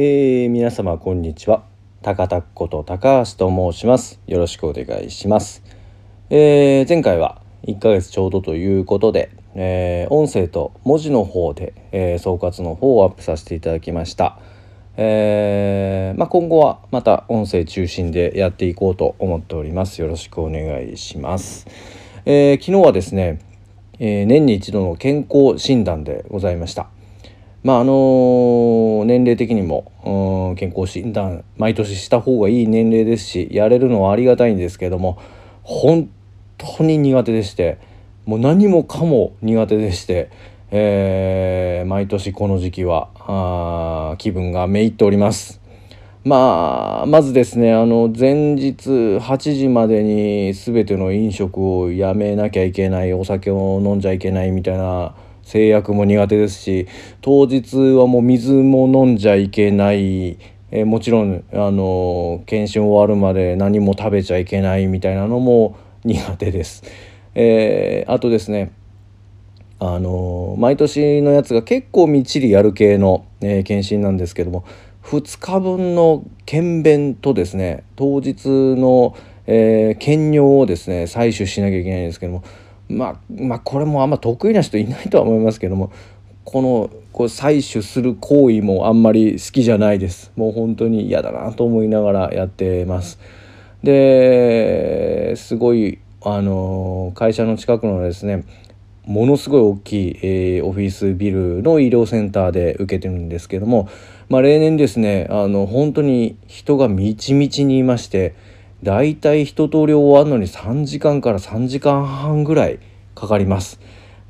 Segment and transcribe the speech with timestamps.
[0.00, 1.64] えー、皆様こんにちは。
[2.02, 4.20] 高田こと高橋と申します。
[4.28, 5.64] よろしくお願いします、
[6.30, 14.38] えー、前回は1ヶ月ちょうどということで、えー、音声と文字の方で、え、総括の方をアップさせていただきました、
[14.96, 20.00] えまあ、今後はまた音声中心でやっていこうと思っております。
[20.00, 21.66] よろしくお願いします、
[22.24, 23.40] え、昨日はですね、
[23.98, 26.88] え、年に一度の健康診断でございました。
[27.62, 35.18] まああの年齢的にも、健康診断毎年した方がいい年齢ですしやれるのはありがたいんですけども
[35.62, 36.08] 本
[36.56, 37.78] 当に苦手でして
[38.24, 40.30] もう何もかも苦手でして、
[40.70, 45.60] えー、毎年この時期はあ気分がめいっております。
[46.24, 55.14] まあ、まずですねあの前日8時までに全ての飲食をやめなきゃいけないお酒を飲んじゃいけないみたいな
[55.48, 56.86] 制約も苦手ですし
[57.22, 60.38] 当日はもう水も飲んじゃいけない、
[60.70, 66.84] えー、もちろんあの検診終わるまで何も食べちゃいけないみたいなのも苦手です。
[67.34, 68.72] えー、あとですね
[69.78, 74.66] あの毎年のやつが結構みっちりやる系の、え、検診なんですけども
[75.04, 79.16] 2日分の検便とですね当日の、
[79.46, 82.44] え、検尿をですね採取しなきゃいけないんですけども
[82.88, 85.92] まあまあこれもあんま得意な人いないとは思いますけども
[86.44, 90.32] このこう採取する行為もあんまり好きじゃないです。
[90.36, 93.18] もう本当に嫌だなと思いながらやってます。
[93.82, 98.44] ですごいあの会社の近くのですね
[99.04, 103.88] ものすごい大きい、えー、オフィスビルの医療センターで受けてるんですけども、
[104.28, 108.34] まあ、例年ですねあの本当に人がみちみちにいまして
[108.82, 112.78] だいたい一通り終わるのに3時間から3時間半ぐらい
[113.14, 113.80] かかります。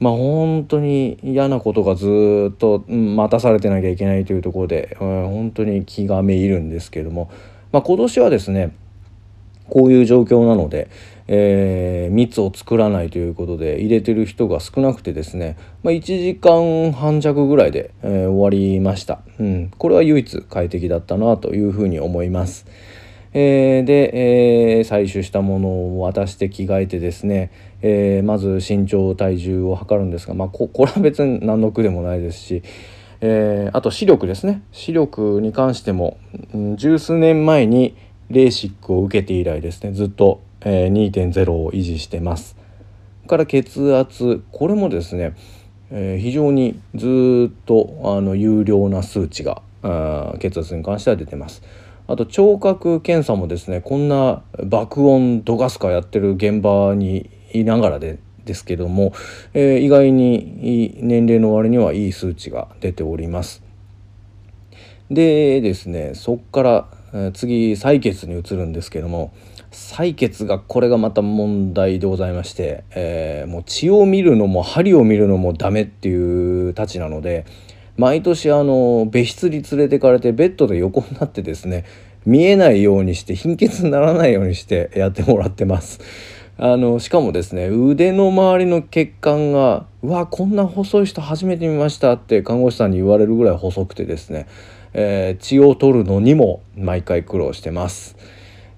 [0.00, 7.30] まあ本当に嫌なことがずっと待たされてなきゃいけないというところで、うん、本当に気がめいるんですけども、
[7.72, 8.74] まあ、今年はですね
[9.68, 10.88] こういう状況なので、
[11.26, 22.66] えー、密を作らないということで入れてる人が少なくてですね、まあ、1時間半弱ぐらいで、えー、終わりました、うん、これは唯一快適だったなというふうに思います。
[23.34, 25.68] えー、で、えー、採取したもの
[25.98, 27.50] を渡して着替えてですね、
[27.82, 32.62] えー、まず身長体重を測るんですが、まあ、こ これは別に何の苦でもないですし、
[33.20, 36.18] えあと視力ですね視力に関しても、
[36.54, 37.96] うん、十数年前に
[38.30, 42.56] レーシックを受けて以来ですねずっと、え2.0を維持してます。
[43.26, 45.34] から血圧これもですね、
[45.90, 49.62] え非常にずっとあの有料な数値が
[50.38, 51.62] 血圧に関しては出てます。
[52.08, 59.12] あと聴覚検査もですねこんな爆音ドガスカやってる現場にいながらでですけども、
[59.52, 63.62] えー、意外に年齢の割にはいい数値が出ております。
[65.10, 66.88] でですねそっから、
[67.32, 69.32] 次採血に移るんですけども
[69.70, 77.44] 採血がこれがまた問題でございまして、えー、もう血を見るのも針を見るのもダメっていうたちなので。
[77.98, 81.84] 毎年あの別室に連れてかれてベッドで横になってですね
[82.24, 86.00] 見えないようにして貧血にならないようにしてやってもらってます。
[86.60, 94.46] あのしかもですね腕の周りの血管が「うわこんな細い人初めて見ました」って看護師さんに言われるぐらい細くてですね、
[94.92, 98.16] えー、血を取るのにも毎回苦労してます。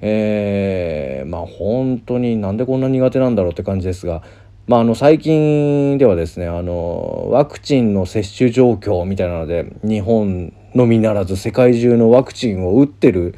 [0.00, 4.22] えー、まあ本当になんでこんな苦手なんだろうって感じですが
[4.68, 13.34] まあ、あの最近ではですねあのワクチンの接種状況みたいなので日本のみならず世界中のワクチンを打ってる、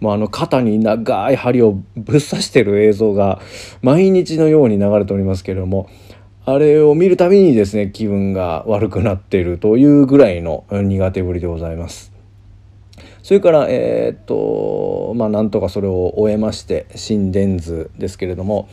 [0.00, 3.40] まあ、あの肩に長い針をぶっ刺してる映像が
[3.80, 5.88] 毎日のように流れておりますけれども
[6.44, 12.12] あれを見るたびにですね気分が悪くなっているというぐらいの苦手ぶりでございます。
[13.22, 18.68] それからえー、っとまあなんとかそれを終えまして心電図ですけれども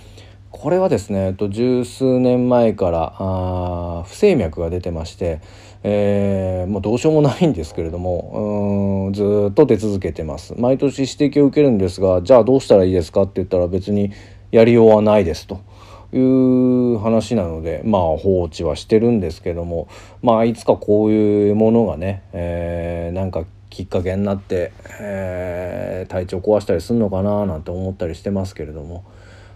[0.51, 5.39] これはですね、えっと、十数年前からあ不整脈が出てまして、
[5.83, 14.11] えー、もうどうしようもないんですけれどもうんずっと出続けてます毎年指摘を受けるんですがじゃあどうしたらいいですかって言ったら別に
[14.51, 15.61] やりようはないですと
[16.13, 19.87] いう話なのでまあ放置はしてるんですけども
[20.21, 29.05] まあいつかこういうものがね、えー、なんかきっかけになって、えー、体調壊したりするのかななんて思ったりしてますけれども。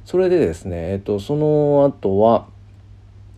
[0.05, 2.45] それでですね、えっと、その後は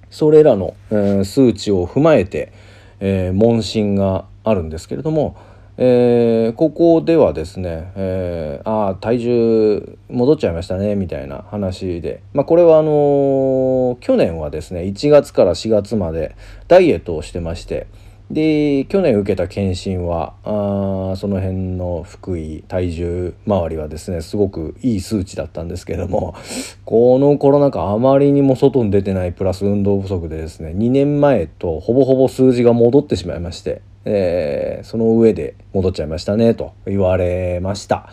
[0.10, 2.52] それらの、え、数値を踏まえて、
[3.00, 5.38] えー、問診があるんですけれども、
[5.78, 16.36] えー、ここではですね、えー、ああ体重戻っちゃいましたねみたいな話で、まあ、これはあの、去年はですね1月から4月まで
[16.68, 17.88] ダイエットをしてまして
[18.32, 26.36] で去年受けた検診はあその辺の腹囲体重周りはですねすごくいい数値だったんですけども
[26.84, 38.10] このコロナ禍あまりにも外に出てないプラス運動不足でですね2年前とほぼほぼ数字が戻ってしまいまして、えー、その上で戻っちゃいましたねと言われました。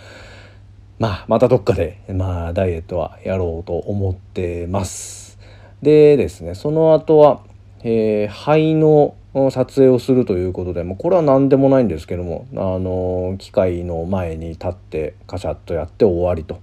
[1.00, 5.40] まあ、またどっかで、まあ、ダイエットはやろうと思ってます。
[5.82, 7.40] でですねその後は、
[7.82, 9.16] えー、肺の
[9.50, 16.60] 撮影をするということでもこれは何でもないんですけどもあの機械の前に立ってカシャッとやって終わりと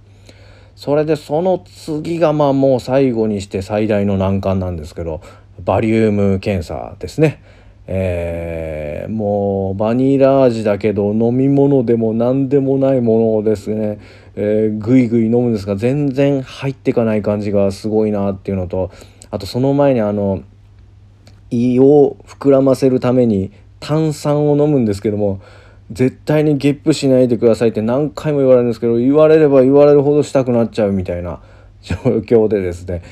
[0.74, 5.20] それでその次がまあもう最後にして最大の難関なんですけど
[5.60, 7.42] バリウム検査ですね。
[7.86, 13.98] えー、もうバニラ味だけど飲み物でも何でもないものをですね、
[14.36, 18.92] えー、ぐいぐい飲むんですが全然入っていかない感じがすごいなっていうのと
[19.30, 20.42] あとその前にあの
[21.52, 25.40] 胃を膨らませるために炭酸を飲むんですけども
[25.90, 31.40] 絶対にゲップしないでくださいって何回も言われるんですけど言われれば言われるほどしたくなっちゃうみたいな
[31.82, 33.02] 状況でですね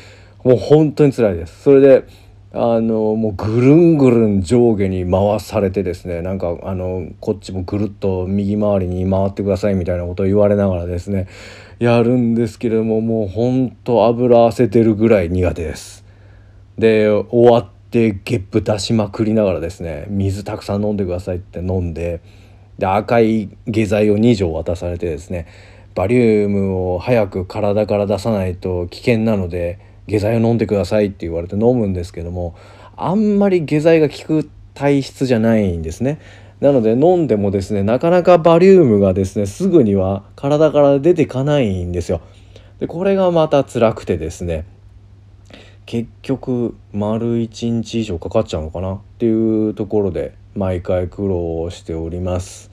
[0.43, 1.63] もう本当に辛いです。
[1.63, 2.05] それで
[2.53, 11.29] あのもうぐるんぐるん上下に回されてですねなんかあのこっちもぐるっと右回りに回ってくださいみたいなことを言われながらですね
[11.79, 16.05] やるんですけれどももうほんと油汗出るぐらい苦手です。
[16.79, 22.21] で終わでゲップ出しまくりながらですね水たくさん飲んでくださいって飲んで
[22.79, 25.47] で赤い下剤を2錠渡されてですね
[25.95, 32.55] バリウムを早く体から出さないと危険なので下剤を飲んでくださいって言われて飲むんですけども
[32.97, 36.21] あんまり下剤が効く体質じゃないんですね。
[36.61, 42.21] なので飲んでもですねなかなかバリウムがですねすぐには体から出てかないんですよ。
[42.79, 44.65] でこれがまた辛くてですね
[45.87, 52.71] 結局丸1日以上かかっちゃうのかなっていうところで毎回苦労しております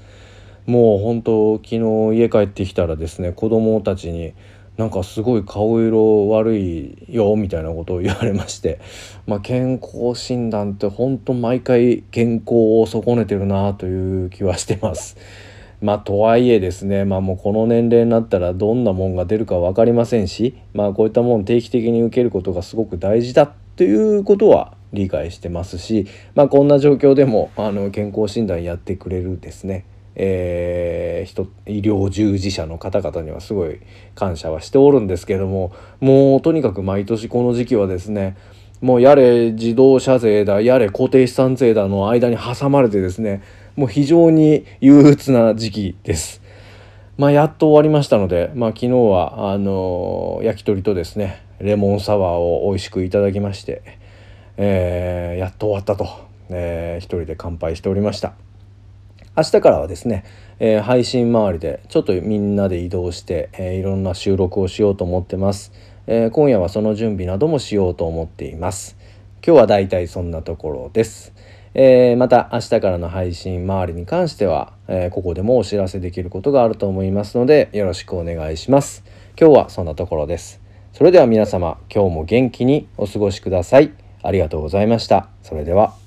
[0.65, 1.69] もう本当昨
[2.11, 4.33] 日家帰ってきたらですね子供たちに
[4.77, 8.79] なんかすごい顔色悪いよみたいなことを言われまして、
[9.25, 15.17] まあ、健康診断って本当毎回健康を損ねてるなという気はしてます。
[15.81, 29.85] まあとはいえですねまあもうこの年齢になったらどんなもんが出るか分かりませんしまあこういったもん定期的に受けることがすごく大事だっていうことは理解してますしまあこんな状況でもあの健康診断やってくれるですね。
[30.19, 33.79] えー、人医療従事者の方々にはすごい
[34.15, 38.35] 感謝はしておるんですけどももうとにかく毎年この時期はですね
[38.81, 43.43] もうやれ自動車税だやれ固定資産税だの間に挟まれてですね
[43.77, 46.41] もう非常に憂鬱な時期です。
[47.15, 53.83] まあ、やっと終わりましたので、まあ、昨日はあの焼き鳥とですねレモンサワーを美味しくいただきまして、
[54.57, 56.09] えー、やっと終わったと、
[56.49, 58.33] えー、一人で乾杯しておりました。
[59.37, 60.25] 明日からはですね、
[60.57, 65.71] えー、配信周りでちょっとみんなで移動して、えー、いろんな収録をしようと思ってます、
[66.07, 68.97] えー、今夜はその準備などもしようと思っています。
[69.45, 71.31] 今日はだいたいそんなところです。
[71.73, 79.03] えー、また明日からの配信周りに関しては、えー、ここでもお知らせできることがあると思いますのでよろしくお願いします。
[79.39, 80.61] 今日はそんなところです。
[80.93, 83.91] それでは皆様今日も元気にお過ごしください。
[84.23, 85.29] ありがとうございました。
[85.43, 86.06] それでは。